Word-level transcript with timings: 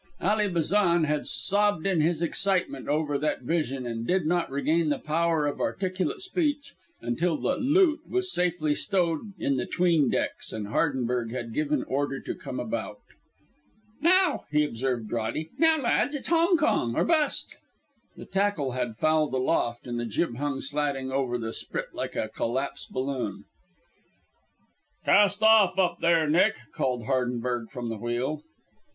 Ally 0.19 0.47
Bazan 0.47 1.03
had 1.03 1.27
sobbed 1.27 1.85
in 1.85 2.01
his 2.01 2.23
excitement 2.23 2.87
over 2.87 3.19
that 3.19 3.43
vision 3.43 3.85
and 3.85 4.07
did 4.07 4.25
not 4.25 4.49
regain 4.49 4.89
the 4.89 4.97
power 4.97 5.45
of 5.45 5.59
articulate 5.59 6.23
speech 6.23 6.73
till 7.19 7.37
the 7.37 7.55
"loot" 7.57 7.99
was 8.09 8.33
safely 8.33 8.73
stowed 8.73 9.33
in 9.37 9.57
the 9.57 9.67
'tween 9.67 10.09
decks 10.09 10.51
and 10.51 10.69
Hardenberg 10.69 11.29
had 11.29 11.53
given 11.53 11.83
order 11.83 12.19
to 12.19 12.33
come 12.33 12.59
about. 12.59 12.97
"Now," 14.01 14.45
he 14.49 14.61
had 14.61 14.71
observed 14.71 15.07
dryly, 15.07 15.51
"now, 15.59 15.77
lads, 15.79 16.15
it's 16.15 16.29
Hongkong 16.29 16.95
or 16.95 17.05
bust." 17.05 17.57
The 18.17 18.25
tackle 18.25 18.71
had 18.71 18.97
fouled 18.97 19.35
aloft 19.35 19.85
and 19.85 19.99
the 19.99 20.07
jib 20.07 20.35
hung 20.37 20.61
slatting 20.61 21.11
over 21.11 21.37
the 21.37 21.53
sprit 21.53 21.93
like 21.93 22.15
a 22.15 22.27
collapsed 22.29 22.89
balloon. 22.91 23.45
"Cast 25.05 25.43
off 25.43 25.77
up 25.77 25.99
there, 25.99 26.27
Nick!" 26.27 26.55
called 26.73 27.03
Hardenberg 27.05 27.69
from 27.69 27.89
the 27.89 27.97
wheel. 27.99 28.41